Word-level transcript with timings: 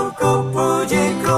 Selalu 0.00 0.16
ku 0.16 0.30
puji 0.52 1.04
ku 1.24 1.36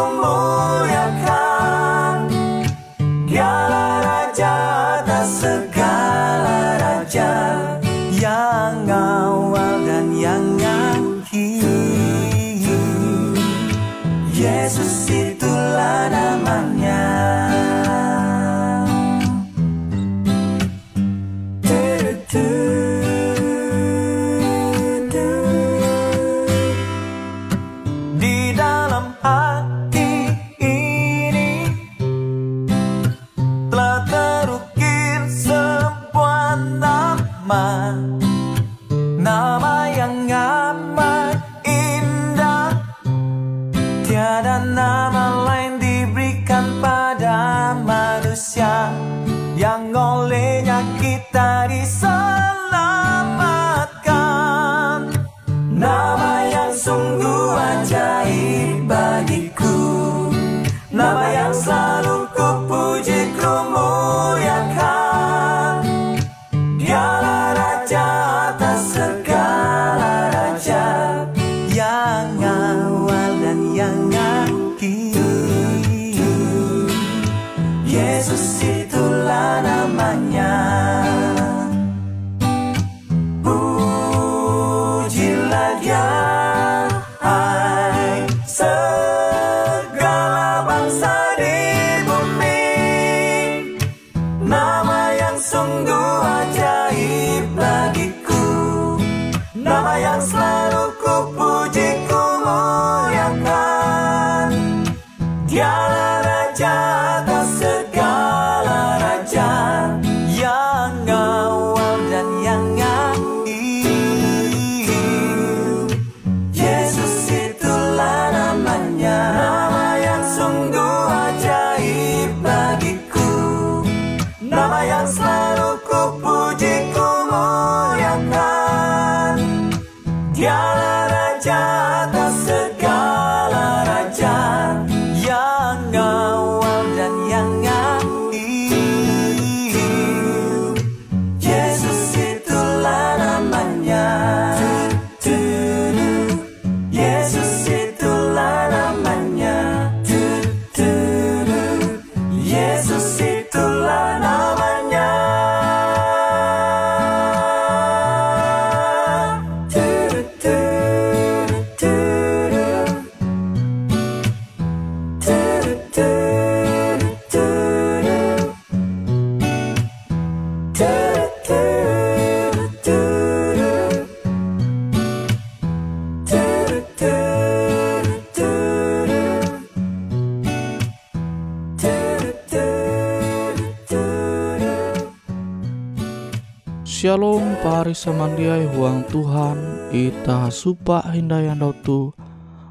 Pari 187.93 188.09
samandiai 188.09 188.65
huang 188.73 189.05
Tuhan 189.05 189.93
Ita 189.93 190.49
supa 190.49 191.13
hindayandau 191.13 191.77
tu 191.85 192.09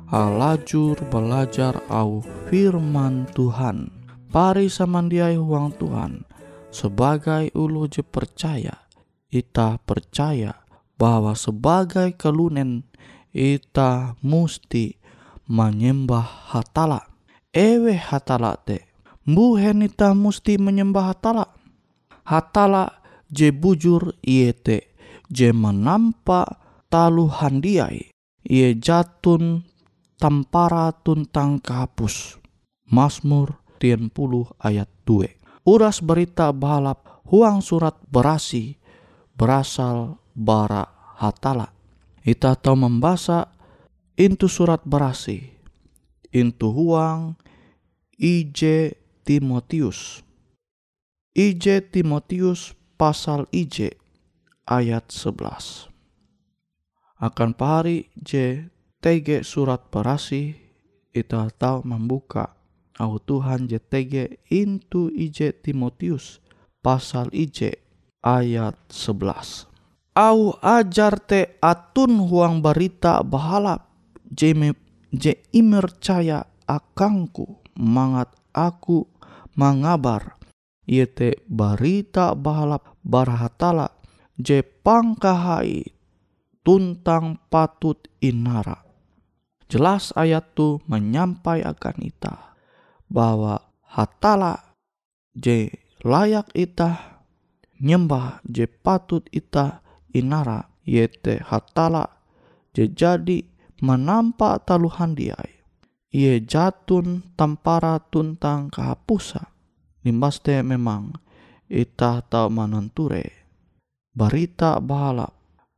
Alajur 0.10 0.98
belajar 1.14 1.78
au 1.94 2.26
firman 2.50 3.30
Tuhan. 3.30 3.94
Pari 4.34 4.66
samandiai 4.66 5.38
huang 5.38 5.78
Tuhan 5.78 6.26
sebagai 6.74 7.54
ulu 7.54 7.86
je 7.86 8.02
percaya 8.02 8.74
ita 9.30 9.78
percaya 9.86 10.58
bahwa 10.98 11.38
sebagai 11.38 12.18
kelunen 12.18 12.82
ita 13.30 14.18
musti 14.26 14.98
menyembah 15.46 16.50
hatala. 16.50 17.06
Ewe 17.54 17.94
hatala 17.94 18.58
te 18.58 18.90
buhen 19.30 19.86
ita 19.86 20.18
musti 20.18 20.58
menyembah 20.58 21.14
hatala? 21.14 21.46
Hatala 22.26 23.06
je 23.30 23.54
bujur 23.54 24.18
iete 24.26 24.91
je 25.32 25.56
menampa 25.56 26.60
talu 26.92 27.32
handiai 27.32 28.12
ie 28.44 28.76
jatun 28.76 29.64
tampara 30.20 30.92
tuntang 30.92 31.58
kahapus. 31.64 32.38
Mazmur 32.92 33.56
30 33.80 34.12
ayat 34.60 34.92
2 35.08 35.42
Uras 35.64 36.04
berita 36.04 36.52
balap 36.52 37.24
huang 37.32 37.64
surat 37.64 37.96
berasi 38.12 38.76
berasal 39.40 40.20
bara 40.36 41.16
hatala. 41.16 41.72
Ita 42.28 42.60
tahu 42.60 42.84
membaca 42.84 43.48
intu 44.20 44.52
surat 44.52 44.84
berasi 44.84 45.56
intu 46.36 46.74
huang 46.74 47.38
IJ 48.20 48.92
Timotius. 49.24 50.26
IJ 51.32 51.94
Timotius 51.94 52.76
pasal 53.00 53.48
IJ 53.56 54.01
ayat 54.68 55.10
11 55.10 55.90
akan 57.22 57.50
pahari 57.54 58.10
J 58.18 58.66
TG 59.02 59.42
surat 59.42 59.90
berasi 59.90 60.58
ita 61.14 61.50
tahu 61.54 61.86
membuka 61.86 62.54
au 63.02 63.18
Tuhan 63.18 63.66
JTG 63.66 64.46
into 64.54 65.10
IJ 65.10 65.66
Timotius 65.66 66.38
pasal 66.86 67.34
IJ 67.34 67.82
ayat 68.22 68.78
11 68.90 69.72
au 70.14 70.54
ajar 70.60 71.18
te 71.18 71.58
atun 71.64 72.28
huang 72.28 72.60
berita 72.60 73.24
bahalap 73.24 73.88
me, 74.56 74.76
je 75.12 75.34
imer 75.56 75.88
caya 76.00 76.46
akangku 76.68 77.60
mangat 77.76 78.32
aku 78.52 79.08
mengabar 79.56 80.36
iete 80.88 81.40
berita 81.48 82.36
bahalap 82.36 82.96
barhatala 83.04 84.01
je 84.42 84.66
pangkahai 84.66 85.86
tuntang 86.66 87.38
patut 87.50 87.98
inara. 88.22 88.82
Jelas 89.72 90.12
ayat 90.20 90.52
tu 90.58 90.84
menyampaikan 90.90 91.96
ita 92.04 92.58
bahwa 93.08 93.72
hatala 93.88 94.76
je 95.32 95.72
layak 96.04 96.52
ita 96.52 97.22
nyembah 97.80 98.44
je 98.44 98.68
patut 98.68 99.24
ita 99.32 99.80
inara 100.12 100.68
yete 100.84 101.40
hatala 101.40 102.20
je 102.76 102.92
jadi 102.92 103.48
menampa 103.80 104.60
taluhan 104.62 105.16
diai. 105.16 105.64
Ie 106.12 106.44
jatun 106.44 107.24
tampara 107.40 108.04
tuntang 108.12 108.68
kehapusa. 108.68 109.48
Nimbaste 110.04 110.60
memang 110.60 111.16
ita 111.72 112.20
tahu 112.28 112.52
mananture. 112.52 113.41
Barita 114.12 114.84
bahalap 114.84 115.32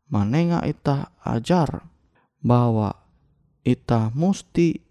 manenga 0.09 0.65
ita 0.65 1.13
ajar 1.21 1.85
bahwa 2.41 2.97
ita 3.62 4.09
musti 4.18 4.81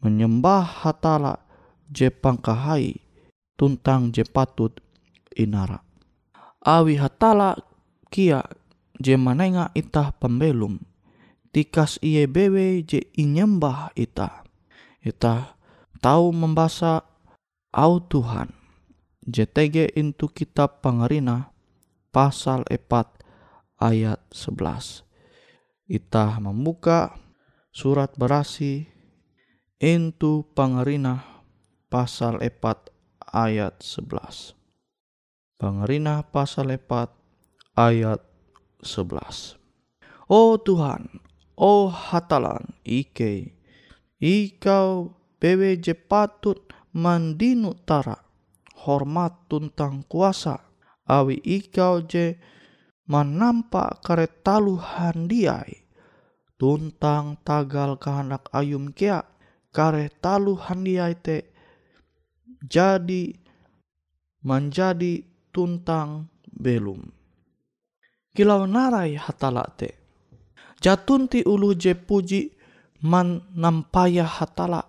menyembah 0.00 0.84
hatala 0.84 1.44
je 1.92 2.08
pangkahai 2.08 2.98
tuntang 3.60 4.10
je 4.10 4.24
patut 4.24 4.74
inara. 5.36 5.84
Awi 6.64 6.96
hatala 6.96 7.60
kia 8.08 8.40
je 8.96 9.14
manenga 9.20 9.68
ita 9.76 10.16
pembelum 10.16 10.80
tikas 11.54 12.02
iye 12.02 12.26
bewe 12.26 12.82
je 12.82 13.06
inyembah 13.14 13.94
ita. 13.94 14.42
Ita 15.04 15.54
tahu 16.02 16.34
membaca 16.34 17.06
au 17.70 18.02
Tuhan. 18.02 18.50
JTG 19.24 19.96
into 19.96 20.28
kitab 20.28 20.84
pangerina 20.84 21.53
pasal 22.14 22.62
4 22.70 23.82
ayat 23.82 24.22
11. 24.30 25.02
Ita 25.90 26.38
membuka 26.38 27.18
surat 27.74 28.14
berasi 28.14 28.86
into 29.82 30.46
pangerina 30.54 31.26
pasal 31.90 32.38
4 32.38 32.94
ayat 33.34 33.82
11. 33.82 34.54
Pangerina 35.58 36.22
pasal 36.30 36.78
4 36.78 37.10
ayat 37.74 38.22
11. 38.86 39.58
Oh 40.30 40.56
Tuhan, 40.56 41.20
oh 41.58 41.90
hatalan 41.90 42.64
ike, 42.86 43.58
ikau 44.22 45.12
bewe 45.36 45.76
patut 46.08 46.64
mandinu 46.96 47.76
tara, 47.84 48.16
hormat 48.86 49.50
tuntang 49.52 50.00
kuasa, 50.08 50.64
awi 51.08 51.40
ikau 51.40 52.04
je 52.04 52.36
menampak 53.04 54.00
karetalu 54.00 54.80
handiai 54.80 55.84
tuntang 56.56 57.36
tagal 57.44 58.00
kehendak 58.00 58.48
ayum 58.56 58.88
kia 58.92 59.24
karetalu 59.74 60.56
handiai 60.56 61.14
te 61.18 61.52
jadi 62.64 63.36
menjadi 64.44 65.20
tuntang 65.52 66.32
belum. 66.48 67.12
Kilau 68.32 68.64
narai 68.64 69.20
hatala 69.20 69.68
te 69.76 69.94
jatunti 70.80 71.44
ulu 71.44 71.76
je 71.76 71.92
puji 71.96 72.52
man 73.04 73.40
nampaya 73.56 74.26
hatala 74.26 74.84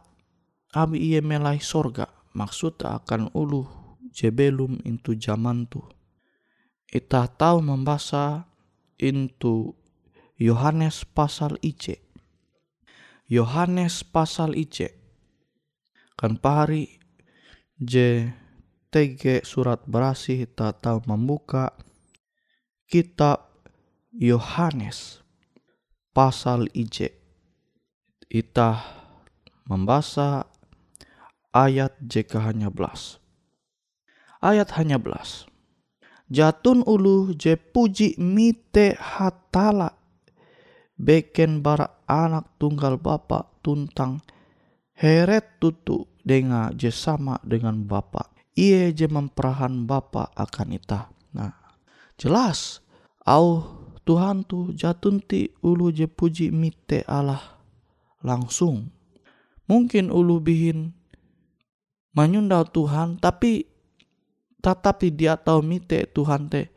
abi 0.76 0.98
iye 1.00 1.20
melai 1.24 1.64
sorga 1.64 2.08
maksud 2.36 2.84
akan 2.84 3.32
ulu 3.32 3.64
je 4.12 4.28
belum 4.28 4.84
itu 4.84 5.16
zaman 5.16 5.68
tu 5.72 5.80
kita 6.86 7.26
tahu 7.28 7.66
membaca 7.66 8.46
into 9.02 9.74
Yohanes 10.38 11.04
pasal 11.04 11.58
IC. 11.66 12.00
Yohanes 13.26 14.06
pasal 14.06 14.54
IC. 14.54 14.94
Kan 16.16 16.38
pahari 16.40 17.02
J 17.76 18.30
TG 18.94 19.44
surat 19.44 19.84
berasi 19.84 20.48
kita 20.48 20.72
tahu 20.72 21.04
membuka 21.04 21.76
kitab 22.88 23.52
Yohanes 24.16 25.20
pasal 26.16 26.72
IC. 26.72 27.12
Kita 28.30 28.80
membaca 29.68 30.48
ayat 31.52 31.96
JK 32.00 32.32
hanya 32.40 32.70
belas. 32.72 33.20
Ayat 34.40 34.76
hanya 34.78 35.00
belas 35.02 35.48
jatun 36.30 36.82
ulu 36.86 37.34
je 37.36 37.56
puji 37.58 38.18
mite 38.22 38.98
hatala. 38.98 39.94
Beken 40.96 41.60
bara 41.60 42.06
anak 42.08 42.56
tunggal 42.56 42.96
bapa 42.96 43.52
tuntang. 43.60 44.24
Heret 44.96 45.60
tutu 45.60 46.08
denga 46.24 46.72
je 46.72 46.88
sama 46.88 47.36
dengan 47.44 47.84
bapa. 47.84 48.32
Ia 48.56 48.96
je 48.96 49.12
memperahan 49.12 49.84
bapa 49.84 50.32
akan 50.32 50.80
ita 50.80 51.12
nah 51.36 51.52
jelas. 52.16 52.80
Au 53.28 53.84
Tuhan 54.08 54.48
tu 54.48 54.72
jatun 54.72 55.20
ti 55.20 55.52
ulu 55.60 55.92
je 55.92 56.08
puji 56.08 56.54
mite 56.56 57.04
Allah 57.10 57.60
langsung. 58.24 58.94
Mungkin 59.66 60.14
ulu 60.14 60.40
bihin 60.40 60.94
menyundau 62.16 62.64
Tuhan 62.70 63.20
tapi 63.20 63.68
tetapi 64.66 65.14
dia 65.14 65.38
tahu 65.38 65.62
mite 65.62 66.10
Tuhan 66.10 66.50
te 66.50 66.74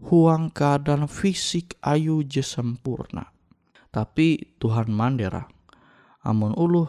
huang 0.00 0.48
keadaan 0.48 1.04
fisik 1.04 1.76
ayu 1.84 2.24
je 2.24 2.40
sempurna. 2.40 3.28
Tapi 3.92 4.56
Tuhan 4.56 4.88
mandera. 4.88 5.44
Amun 6.24 6.56
uluh 6.56 6.88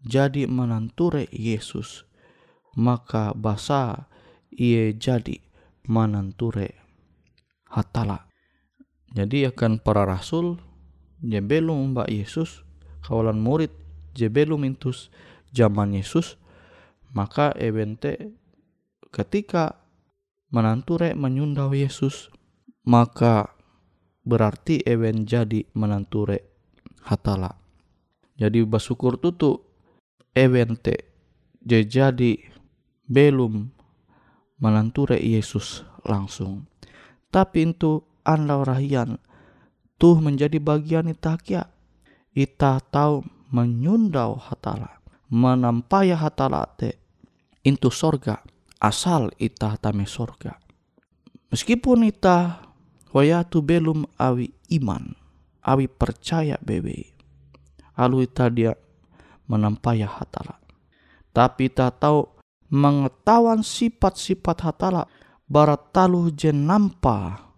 jadi 0.00 0.48
menanture 0.48 1.28
Yesus. 1.28 2.08
Maka 2.80 3.36
basa 3.36 4.08
ia 4.48 4.96
jadi 4.96 5.36
menanture 5.84 6.72
hatala. 7.68 8.32
Jadi 9.12 9.44
akan 9.52 9.84
para 9.84 10.08
rasul 10.08 10.56
jebelum 11.20 11.92
mbak 11.92 12.08
Yesus 12.08 12.64
kawalan 13.04 13.36
murid 13.36 13.68
jebelum 14.16 14.64
intus 14.64 15.12
zaman 15.52 15.92
Yesus 15.92 16.40
maka 17.12 17.52
evente 17.60 18.32
ketika 19.12 19.78
menanture 20.48 21.12
menyundau 21.12 21.76
Yesus 21.76 22.32
maka 22.82 23.52
berarti 24.26 24.82
ewen 24.82 25.28
jadi 25.28 25.68
menanture 25.76 26.42
hatala 27.04 27.60
jadi 28.40 28.64
bersyukur 28.66 29.20
tutu 29.20 29.62
ewen 30.34 30.74
te 30.80 31.12
jadi 31.62 32.32
belum 33.06 33.70
melanture 34.62 35.18
Yesus 35.18 35.82
langsung. 36.06 36.70
Tapi 37.28 37.74
itu 37.74 38.06
anda 38.22 38.62
rahian 38.62 39.18
tuh 39.98 40.22
menjadi 40.22 40.62
bagian 40.62 41.10
ita 41.10 41.34
kia. 41.42 41.66
Ita 42.32 42.80
tahu 42.88 43.28
menyundau 43.52 44.40
hatala, 44.40 45.04
menampaya 45.28 46.16
hatala 46.16 46.64
te 46.80 46.96
into 47.60 47.92
sorga 47.92 48.40
asal 48.82 49.30
ita 49.38 49.78
tame 49.78 50.10
sorga. 50.10 50.58
Meskipun 51.54 52.10
ita 52.10 52.66
wayatu 53.14 53.62
belum 53.62 54.02
awi 54.18 54.50
iman, 54.82 55.14
awi 55.62 55.86
percaya 55.86 56.58
bebe. 56.58 57.14
Alu 57.94 58.26
ita 58.26 58.50
dia 58.50 58.74
menampaya 59.46 60.10
hatala. 60.10 60.58
Tapi 61.30 61.70
ita 61.70 61.94
tahu 61.94 62.26
mengetahuan 62.72 63.62
sifat-sifat 63.62 64.58
hatala 64.66 65.06
barat 65.46 65.92
talu 65.92 66.32
jen 66.32 66.64
nampa 66.64 67.52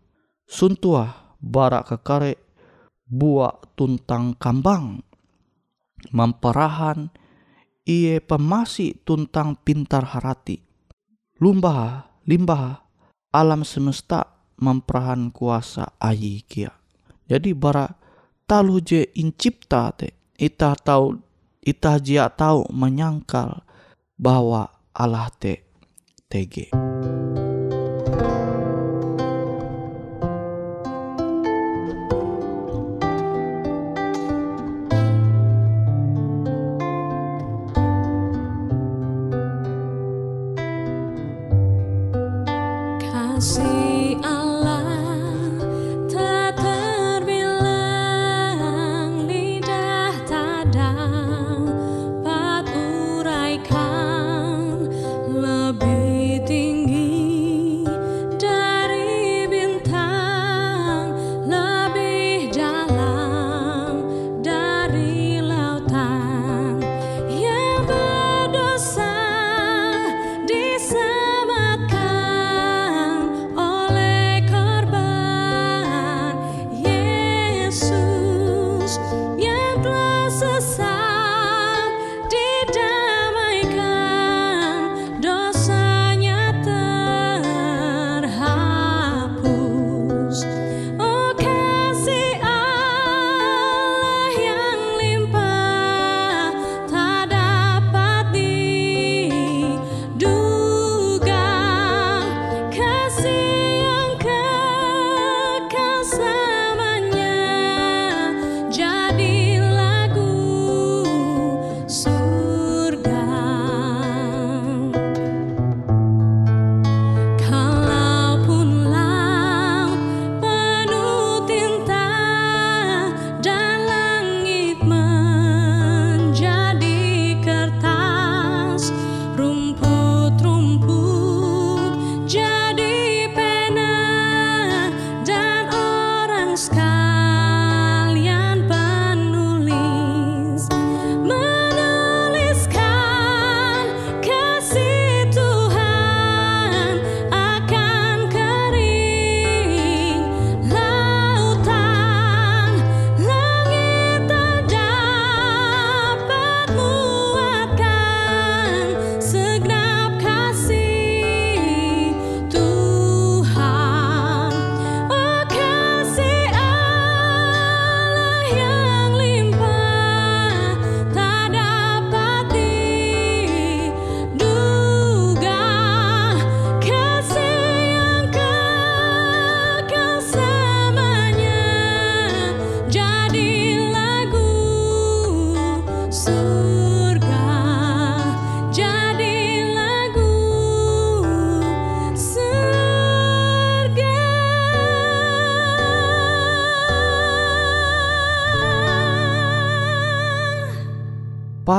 suntua 0.45 1.39
barak 1.39 1.95
kekare 1.95 2.35
buah 3.07 3.63
tuntang 3.79 4.35
kambang 4.35 5.07
memperahan 6.11 7.15
iye 7.87 8.19
pemasi 8.19 8.99
tuntang 9.07 9.55
pintar 9.63 10.03
harati 10.03 10.64
lumbah 11.43 12.07
limbah 12.29 12.85
alam 13.35 13.67
semesta 13.67 14.31
memperahan 14.61 15.35
kuasa 15.35 15.99
ayi 15.99 16.47
kia 16.47 16.71
jadi 17.27 17.51
bara 17.57 17.91
talu 18.45 18.79
je 18.79 19.09
incipta 19.19 19.91
te 19.97 20.15
ita 20.39 20.77
tahu 20.77 21.19
ita 21.65 21.97
jia 21.97 22.29
tahu 22.29 22.69
menyangkal 22.71 23.65
bahwa 24.21 24.69
Allah 24.95 25.33
te 25.33 25.65
tege. 26.29 26.84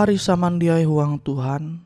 Pari 0.05 0.21
samandiai 0.21 0.85
huang 0.85 1.17
Tuhan, 1.17 1.81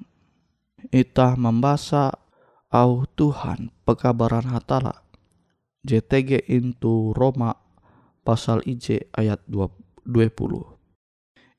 itah 0.91 1.39
membaca 1.39 2.19
au 2.67 3.07
Tuhan 3.15 3.71
pekabaran 3.87 4.43
hatala. 4.43 5.07
JTG 5.87 6.51
into 6.51 7.15
Roma 7.15 7.55
pasal 8.27 8.59
IJ 8.67 9.07
ayat 9.15 9.39
20. 9.47 10.03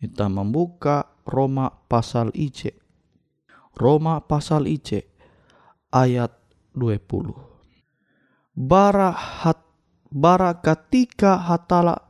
Kita 0.05 0.29
membuka 0.29 1.09
Roma 1.25 1.73
pasal 1.89 2.29
IJ. 2.37 2.77
Roma 3.73 4.21
pasal 4.21 4.69
IJ 4.69 5.09
ayat 5.89 6.37
20. 6.77 7.41
Bara 8.53 9.17
hat 9.17 9.65
bara 10.13 10.61
ketika 10.61 11.41
hatala 11.41 12.05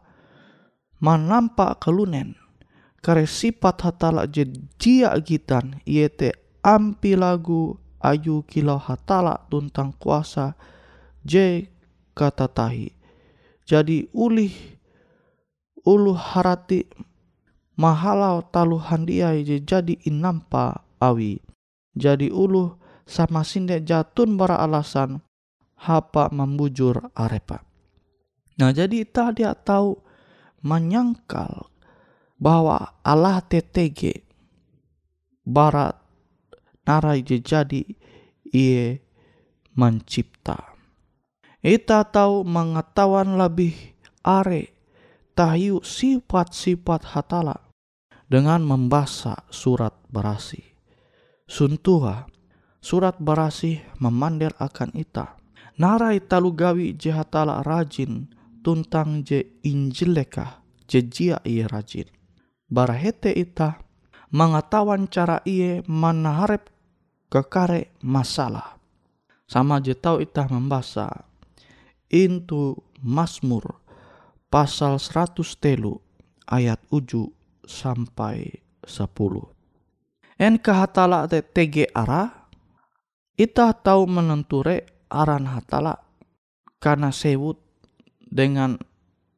manampak 0.98 1.78
kelunen 1.78 2.39
kare 3.00 3.24
sifat 3.24 3.80
hatala 3.84 4.28
je 4.28 4.48
jia 4.76 5.12
gitan 5.24 5.80
iete 5.88 6.36
ampi 6.60 7.16
lagu 7.16 7.80
ayu 8.00 8.44
kilau 8.44 8.80
hatala 8.80 9.44
tuntang 9.48 9.96
kuasa 9.96 10.56
je 11.24 11.68
kata 12.12 12.48
tahi 12.48 12.92
jadi 13.70 14.10
ulih 14.10 14.52
ulu 15.86 16.12
harati 16.12 16.84
mahalau 17.78 18.44
talu 18.50 18.76
handiai 18.76 19.46
je 19.46 19.62
jadi 19.62 19.94
inampa 20.04 20.84
awi. 21.00 21.40
Jadi 21.96 22.28
ulu 22.30 22.76
sama 23.08 23.42
sinde 23.42 23.82
jatun 23.82 24.34
bara 24.34 24.58
alasan 24.58 25.22
hapa 25.80 26.28
membujur 26.30 27.10
arepa. 27.16 27.64
Nah 28.60 28.70
jadi 28.70 29.06
ita 29.06 29.32
dia 29.32 29.56
tahu 29.56 29.96
menyangkal 30.60 31.69
bahwa 32.40 32.96
Allah 33.04 33.44
TTG 33.44 34.24
barat 35.44 35.94
narai 36.88 37.20
jadi 37.22 37.84
Ie 38.50 38.98
mencipta. 39.78 40.74
Ita 41.62 42.02
tahu 42.08 42.42
mengetahuan 42.42 43.38
lebih 43.38 43.94
are 44.26 44.74
tahu 45.38 45.78
sifat-sifat 45.86 47.14
hatala 47.14 47.70
dengan 48.26 48.66
membaca 48.66 49.46
surat 49.54 49.94
berasi. 50.10 50.74
Suntuha, 51.46 52.26
surat 52.82 53.22
berasi 53.22 53.78
memandir 54.02 54.50
akan 54.58 54.98
ita. 54.98 55.38
Narai 55.78 56.18
talu 56.18 56.50
gawi 56.50 56.98
je 56.98 57.14
hatala 57.14 57.62
rajin 57.62 58.26
tuntang 58.66 59.22
je 59.22 59.46
injileka 59.62 60.60
je 60.90 61.06
jia 61.06 61.38
ia 61.46 61.70
rajin. 61.70 62.19
Barahete 62.70 63.34
ita 63.34 63.82
mengetahuan 64.30 65.10
cara 65.10 65.42
ia 65.42 65.82
menaharap 65.90 66.70
kekare 67.26 67.90
masalah. 67.98 68.78
Sama 69.50 69.82
je 69.82 69.98
tahu 69.98 70.22
ita 70.22 70.46
membaca 70.46 71.26
into 72.06 72.78
Mazmur 73.02 73.82
pasal 74.46 75.02
100 75.02 75.42
telu 75.58 75.98
ayat 76.46 76.78
7 76.94 77.34
sampai 77.66 78.62
10. 78.86 79.10
En 80.38 80.54
kahatala 80.62 81.26
te 81.26 81.42
tege 81.42 81.90
ara 81.90 82.46
ita 83.34 83.74
tahu 83.74 84.06
menenture 84.06 84.86
aran 85.10 85.50
hatala 85.50 85.98
karena 86.78 87.10
sewut 87.10 87.58
dengan 88.18 88.78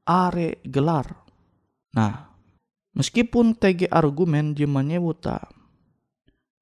are 0.05 0.61
gelar. 0.69 1.25
Nah, 1.97 2.32
meskipun 2.97 3.57
tege 3.57 3.89
argumen 3.89 4.57
je 4.57 4.69
menyebut 4.69 5.25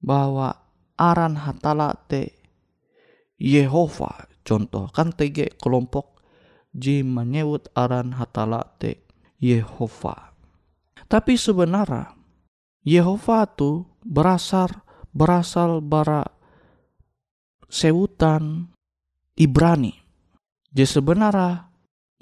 bahwa 0.01 0.55
aran 0.97 1.37
hatala 1.37 1.97
te 2.09 2.35
Yehova 3.41 4.29
contoh 4.45 4.93
kan 4.93 5.13
tege 5.17 5.53
kelompok 5.57 6.21
ji 6.77 7.03
menyebut 7.03 7.73
aran 7.75 8.15
hatala 8.17 8.77
te 8.79 9.05
Yehova. 9.41 10.37
Tapi 11.11 11.35
sebenarnya 11.35 12.15
Yehova 12.85 13.49
tu 13.49 13.89
berasal 14.05 14.71
berasal 15.11 15.83
bara 15.83 16.23
sewutan 17.67 18.71
Ibrani. 19.35 19.97
Jadi 20.71 20.87
sebenarnya 20.87 21.73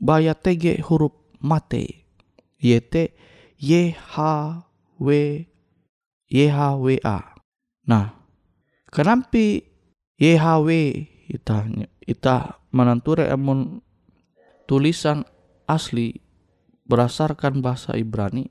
baya 0.00 0.33
tege 0.33 0.81
huruf 0.81 1.12
mate 1.43 2.09
yaitu 2.59 3.12
YHW 3.59 5.09
YHWA. 6.29 7.19
Nah, 7.88 8.07
kenapa 8.93 9.67
YHW 10.19 10.69
ita 11.29 11.69
ita 12.05 12.37
menenture 12.73 13.29
amun 13.29 13.81
tulisan 14.69 15.25
asli 15.69 16.21
berdasarkan 16.88 17.61
bahasa 17.61 17.97
Ibrani 17.97 18.49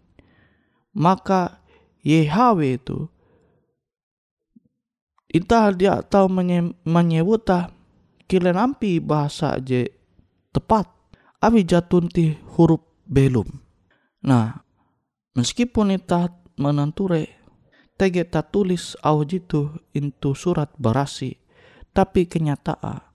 maka 0.94 1.62
YHW 2.02 2.60
itu 2.78 3.10
ita 5.30 5.70
dia 5.74 6.02
tahu 6.02 6.30
menye, 6.30 6.74
menyebut 6.82 7.46
kile 8.26 8.52
nampi 8.54 8.98
bahasa 8.98 9.58
je 9.62 9.90
tepat 10.50 10.90
abi 11.38 11.62
jatunti 11.62 12.34
huruf 12.58 12.82
belum 13.06 13.46
nah 14.26 14.67
meskipun 15.38 15.94
ita 15.94 16.34
menenture 16.58 17.29
tege 17.94 18.25
tak 18.25 18.50
tulis 18.50 18.98
au 19.05 19.22
jitu 19.22 19.70
into 19.94 20.33
surat 20.33 20.74
berasi 20.81 21.38
tapi 21.94 22.25
kenyataan 22.25 23.07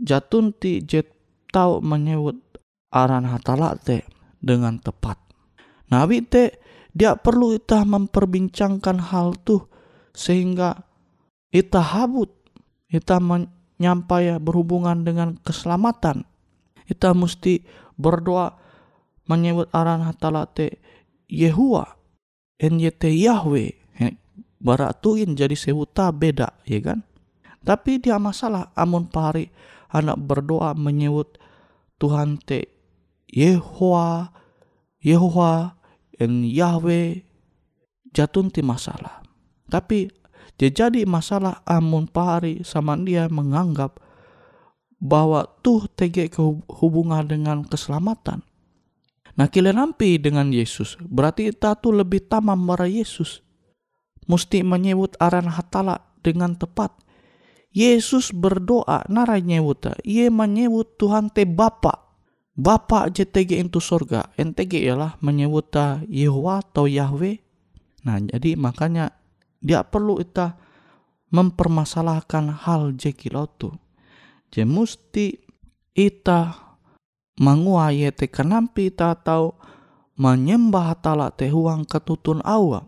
jatunti 0.00 0.80
je 0.80 1.04
tahu 1.52 1.84
menyebut 1.84 2.40
aran 2.90 3.28
hatala 3.28 3.76
te 3.76 4.02
dengan 4.40 4.80
tepat. 4.80 5.20
Nabi 5.92 6.24
te 6.24 6.58
dia 6.90 7.14
perlu 7.14 7.54
ita 7.54 7.86
memperbincangkan 7.86 9.12
hal 9.12 9.36
tuh 9.44 9.68
sehingga 10.16 10.88
ita 11.52 11.82
habut. 11.84 12.32
Ita 12.90 13.22
menyampai 13.22 14.42
berhubungan 14.42 15.06
dengan 15.06 15.38
keselamatan. 15.38 16.26
Ita 16.90 17.14
mesti 17.14 17.62
berdoa 17.94 18.58
menyebut 19.30 19.70
aran 19.70 20.02
hatala 20.02 20.50
te 20.50 20.82
Yehua 21.30 21.96
NYT 22.58 23.02
Yahweh 23.14 23.72
baratuin 24.60 25.32
jadi 25.32 25.56
sebuta 25.56 26.12
beda 26.12 26.52
ya 26.68 26.82
kan 26.84 27.00
tapi 27.64 27.96
dia 27.96 28.20
masalah 28.20 28.68
amun 28.76 29.08
pari 29.08 29.48
anak 29.88 30.20
berdoa 30.20 30.76
menyebut 30.76 31.40
Tuhan 31.96 32.36
te 32.36 32.68
Yehua 33.30 34.28
Yehua 35.00 35.80
en 36.20 36.44
Yahweh 36.44 37.24
jatun 38.12 38.52
ti 38.52 38.60
masalah 38.60 39.24
tapi 39.72 40.12
dia 40.60 40.68
jadi 40.68 41.08
masalah 41.08 41.64
amun 41.64 42.04
pari 42.04 42.60
sama 42.68 42.92
dia 43.00 43.32
menganggap 43.32 43.96
bahwa 45.00 45.48
tuh 45.64 45.88
tege 45.96 46.28
hubungan 46.68 47.24
dengan 47.24 47.64
keselamatan. 47.64 48.44
Nah 49.40 49.48
kila 49.48 49.72
nampi 49.72 50.20
dengan 50.20 50.52
Yesus 50.52 51.00
berarti 51.00 51.48
kita 51.48 51.72
tuh 51.80 51.96
lebih 51.96 52.28
tamam 52.28 52.60
mara 52.60 52.84
Yesus. 52.84 53.40
Mesti 54.28 54.60
menyebut 54.60 55.16
aran 55.16 55.48
hatala 55.48 56.12
dengan 56.20 56.52
tepat. 56.60 56.92
Yesus 57.72 58.36
berdoa 58.36 59.08
nara 59.08 59.40
nyebut 59.40 59.96
ia 60.04 60.28
menyebut 60.28 61.00
Tuhan 61.00 61.32
te 61.32 61.48
Bapa. 61.48 62.12
Bapa 62.52 63.08
JTG 63.08 63.64
itu 63.64 63.80
surga. 63.80 64.36
NTG 64.36 64.84
ialah 64.84 65.16
menyebut 65.24 65.72
Yehova 66.04 66.60
atau 66.60 66.84
Yahweh. 66.84 67.40
Nah 68.04 68.20
jadi 68.20 68.60
makanya 68.60 69.16
dia 69.64 69.80
perlu 69.88 70.20
kita 70.20 70.60
mempermasalahkan 71.32 72.68
hal 72.68 72.92
jekilau 72.92 73.48
tu. 73.56 73.72
Je 74.52 74.68
musti 74.68 75.40
ita 75.96 76.69
menguai 77.40 78.04
te 78.12 78.28
kenampi 78.28 78.92
ita 78.92 79.16
tahu 79.16 79.56
menyembah 80.20 80.92
tala 81.00 81.32
te 81.32 81.48
huang 81.48 81.88
ketutun 81.88 82.44
awa. 82.44 82.84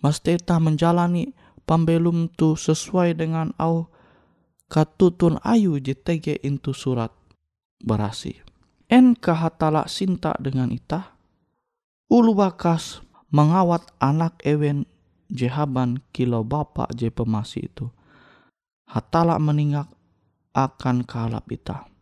Mesti 0.00 0.40
ita 0.40 0.56
menjalani 0.56 1.36
pembelum 1.68 2.32
tu 2.32 2.56
sesuai 2.56 3.12
dengan 3.12 3.52
au 3.60 3.92
katutun 4.72 5.36
ayu 5.44 5.76
JTG 5.76 6.40
itu 6.40 6.72
surat 6.72 7.12
berasi. 7.84 8.40
En 8.88 9.12
kahatala 9.12 9.84
sinta 9.90 10.32
dengan 10.40 10.72
ita. 10.72 11.12
Ulu 12.06 12.38
bakas 12.38 13.02
mengawat 13.34 13.82
anak 13.98 14.38
ewen 14.46 14.86
jehaban 15.26 15.98
kilo 16.14 16.46
bapak 16.46 16.94
je 16.94 17.10
pemasi 17.10 17.66
itu. 17.66 17.90
Hatala 18.86 19.42
meningak 19.42 19.90
akan 20.54 21.02
kalap 21.02 21.50
ita. 21.50 21.95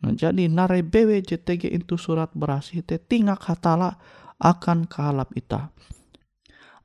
Nah 0.00 0.16
jadi 0.16 0.48
nare 0.48 0.80
bewe 0.80 1.20
JTG 1.20 1.70
itu 1.70 2.00
surat 2.00 2.32
berasi 2.32 2.80
te 2.80 2.96
tingak 2.96 3.44
hatala 3.44 4.00
akan 4.40 4.88
kalap 4.88 5.28
ita. 5.36 5.68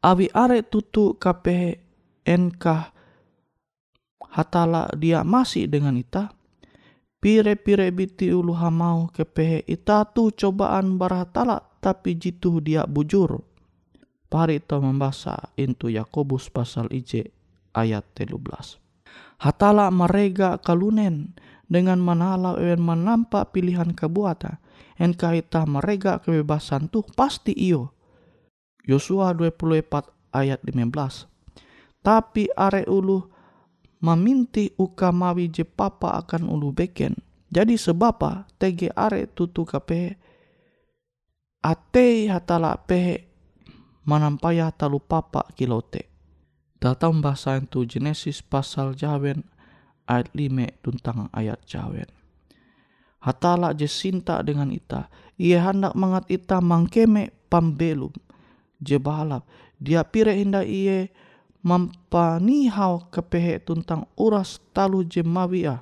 Abi 0.03 0.27
are 0.35 0.61
tutu 0.67 1.15
KPH 1.15 1.81
NK 2.27 2.65
hatala 4.35 4.91
dia 4.99 5.23
masih 5.23 5.71
dengan 5.71 5.95
ita. 5.95 6.35
Pire-pire 7.23 7.89
biti 7.89 8.29
ulu 8.29 8.53
hamau 8.53 9.09
kepehe 9.09 9.65
ita 9.65 10.05
tu 10.13 10.29
cobaan 10.29 11.01
barhatala 11.01 11.57
tapi 11.81 12.13
jitu 12.13 12.61
dia 12.61 12.85
bujur 12.85 13.41
Pari 14.35 14.59
to 14.59 14.81
membaca 14.81 15.53
into 15.55 15.87
Yakobus 15.87 16.49
pasal 16.49 16.89
IJ 16.89 17.29
ayat 17.71 18.03
13. 18.19 18.35
Hatala 19.39 19.87
merega 19.93 20.57
kalunen 20.59 21.37
dengan 21.65 21.97
manala 22.01 22.57
ewen 22.61 22.81
menampak 22.81 23.53
pilihan 23.53 23.93
kebuata. 23.93 24.61
En 24.95 25.11
kaita 25.11 25.67
merega 25.67 26.23
kebebasan 26.23 26.87
tuh 26.87 27.03
pasti 27.15 27.51
iyo. 27.51 27.91
Yosua 28.85 29.33
24 29.33 30.31
ayat 30.31 30.61
15. 30.63 31.27
Tapi 32.05 32.47
are 32.53 32.85
ulu 32.85 33.27
meminti 34.05 34.71
ukamawi 34.77 35.49
je 35.49 35.65
papa 35.65 36.15
akan 36.21 36.47
ulu 36.47 36.69
beken. 36.69 37.17
Jadi 37.49 37.75
sebapa 37.79 38.45
tege 38.61 38.93
are 38.93 39.25
tutu 39.31 39.65
kape 39.65 40.21
ate 41.65 42.29
hatala 42.29 42.77
pehe 42.85 43.25
manampaya 44.05 44.69
talu 44.69 45.01
papa 45.01 45.49
kilote. 45.57 46.13
Datang 46.77 47.17
bahasa 47.25 47.57
itu 47.57 47.87
Genesis 47.89 48.45
pasal 48.45 48.93
jawen 48.93 49.41
ayat 50.09 50.29
5 50.33 50.85
tentang 50.85 51.27
ayat 51.33 51.59
jawen. 51.65 52.09
Hatala 53.21 53.73
je 53.73 53.89
sinta 53.89 54.41
dengan 54.45 54.69
ita, 54.69 55.09
ia 55.35 55.61
hendak 55.65 55.97
mengat 55.97 56.29
ita 56.29 56.61
mangkeme 56.61 57.33
pambelum, 57.49 58.13
je 58.77 59.01
balap, 59.01 59.49
dia 59.81 60.05
pire 60.05 60.37
indah 60.37 60.61
ia 60.61 61.09
mempanihau 61.65 63.09
kepehe 63.09 63.57
tuntang 63.57 64.05
uras 64.13 64.61
talu 64.69 65.01
jemawia 65.01 65.81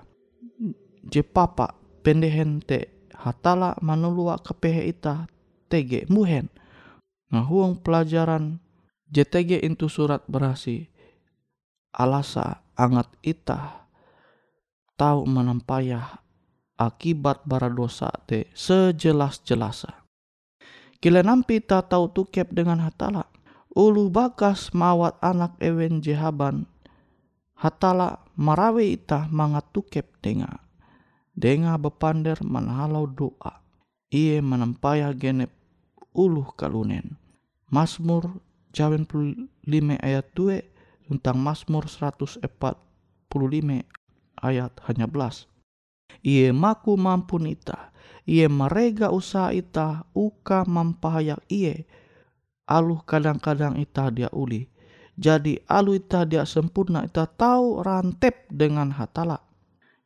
je 1.03 1.19
papa 1.19 1.75
pendehen 1.99 2.63
te 2.63 2.87
hatala 3.11 3.75
manulua 3.83 4.39
kepehe 4.39 4.87
ita 4.87 5.27
tege 5.67 6.07
muhen. 6.07 6.47
Ngahuang 7.33 7.81
pelajaran 7.81 8.61
JTG 9.09 9.65
itu 9.65 9.89
surat 9.89 10.21
berasi. 10.29 10.89
Alasa 11.93 12.65
angat 12.73 13.09
ita 13.21 13.82
tahu 14.97 15.25
menampayah 15.25 16.23
akibat 16.77 17.45
bara 17.45 17.69
dosa 17.69 18.09
te 18.25 18.49
sejelas-jelasa. 18.53 20.03
Kila 21.03 21.19
nampi 21.19 21.59
ta 21.59 21.83
tahu 21.83 22.11
tukep 22.15 22.51
dengan 22.55 22.79
hatala. 22.79 23.27
Ulu 23.73 24.07
bakas 24.07 24.71
mawat 24.71 25.17
anak 25.19 25.57
ewen 25.59 25.99
jehaban. 25.99 26.69
Hatala 27.57 28.23
marawe 28.39 28.83
ita 28.85 29.27
mangat 29.27 29.67
tukep 29.73 30.21
denga. 30.23 30.63
Denga 31.33 31.75
bepander 31.81 32.39
manhalau 32.45 33.09
doa. 33.09 33.65
Ie 34.13 34.39
menampayah 34.39 35.11
genep 35.17 35.49
uluh 36.13 36.53
kalunen. 36.53 37.17
Mazmur 37.73 38.37
95 38.71 39.49
ayat 39.99 40.25
2 40.37 41.09
tentang 41.09 41.41
Mazmur 41.41 41.89
145 41.89 42.45
ayat 44.39 44.73
hanya 44.89 45.05
belas. 45.05 45.45
Ie 46.23 46.55
maku 46.55 46.95
mampun 46.95 47.51
ita, 47.51 47.91
ie 48.23 48.47
merega 48.47 49.11
usaha 49.11 49.51
ita, 49.51 50.07
uka 50.15 50.63
mampahayak 50.63 51.43
ie. 51.51 51.83
Aluh 52.63 53.03
kadang-kadang 53.03 53.75
ita 53.75 54.07
dia 54.07 54.31
uli. 54.31 54.71
Jadi 55.13 55.61
alu 55.69 55.99
ita 55.99 56.25
dia 56.25 56.47
sempurna 56.47 57.05
ita 57.05 57.27
tahu 57.27 57.85
rantep 57.85 58.49
dengan 58.49 58.95
hatala. 58.95 59.43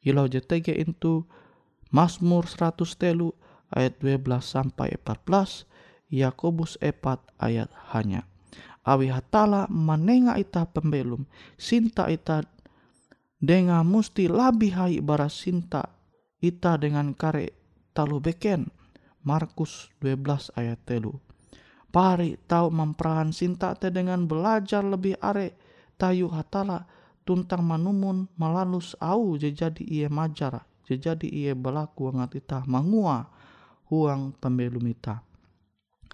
Ilau 0.03 0.27
JTG 0.27 0.75
itu 0.75 1.23
Mazmur 1.93 2.47
100 2.49 2.83
telu 2.99 3.31
ayat 3.71 3.99
12 4.03 4.43
sampai 4.43 4.99
14, 4.99 5.67
Yakobus 6.11 6.75
4 6.79 7.23
ayat 7.39 7.71
hanya. 7.95 8.27
Awi 8.87 9.11
hatala 9.11 9.67
menenga 9.67 10.39
ita 10.39 10.63
pembelum, 10.63 11.27
sinta 11.59 12.07
ita 12.07 12.47
denga 13.37 13.85
musti 13.85 14.25
labi 14.25 14.73
hai 14.73 15.01
bara 15.01 15.29
sinta 15.29 15.85
ita 16.41 16.77
dengan 16.77 17.13
kare 17.13 17.53
talu 17.93 18.21
beken. 18.21 18.69
Markus 19.27 19.91
12 19.99 20.55
ayat 20.55 20.79
telu. 20.87 21.19
Pari 21.91 22.39
tahu 22.47 22.71
memperahan 22.71 23.35
sinta 23.35 23.75
te 23.75 23.91
dengan 23.91 24.23
belajar 24.23 24.85
lebih 24.85 25.19
are 25.19 25.51
tayu 25.99 26.31
hatala 26.31 26.87
tuntang 27.27 27.65
manumun 27.65 28.31
melalus 28.39 28.95
au 29.03 29.35
jadi 29.35 29.83
ia 29.83 30.07
majar 30.07 30.63
jadi 30.95 31.27
ia 31.27 31.51
berlaku 31.51 32.07
ngat 32.15 32.39
ita 32.39 32.63
mangua 32.63 33.27
huang 33.91 34.31
pembelum 34.39 34.87
ita. 34.87 35.19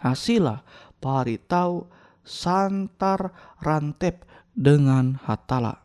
Hasilah 0.02 0.66
pari 0.98 1.38
tahu 1.38 1.86
santar 2.26 3.30
rantep 3.62 4.26
dengan 4.58 5.22
hatala. 5.22 5.83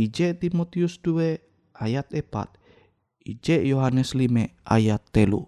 IJ 0.00 0.40
Timotius 0.40 0.96
2 1.04 1.44
ayat 1.76 2.08
4 2.08 2.56
IJ 3.20 3.68
Yohanes 3.68 4.16
5 4.16 4.48
ayat 4.64 5.04
telu. 5.12 5.44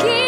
keep 0.00 0.27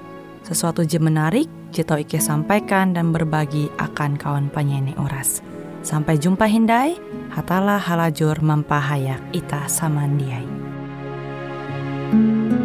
sesuatu 0.45 0.85
je 0.85 0.97
menarik, 1.01 1.47
je 1.73 1.81
tau 1.81 1.97
Ike 2.01 2.21
sampaikan 2.21 2.93
dan 2.93 3.13
berbagi 3.13 3.69
akan 3.77 4.17
kawan 4.17 4.47
penyanyi 4.49 4.93
Uras. 4.97 5.41
Sampai 5.81 6.21
jumpa 6.21 6.45
Hindai, 6.45 6.93
hatalah 7.33 7.81
halajur 7.81 8.37
mempahayak 8.41 9.21
ita 9.33 9.65
samandiai. 9.65 10.45
Selamatlah 12.11 12.60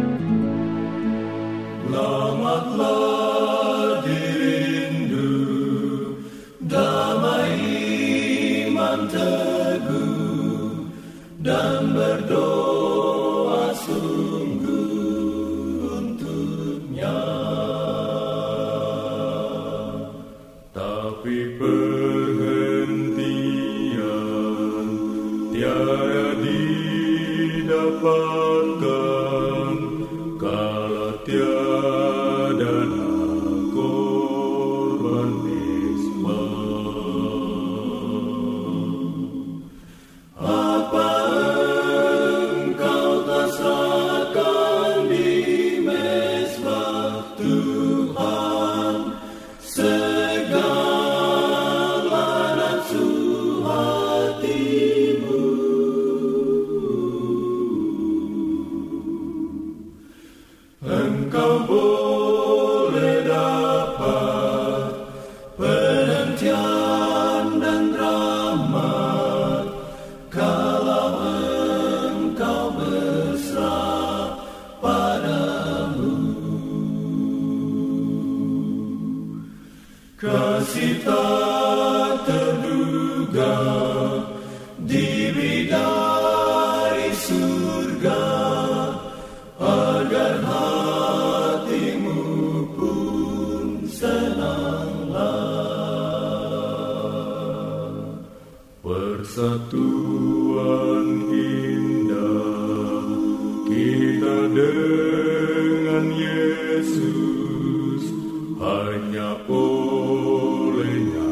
Olena, 109.49 111.26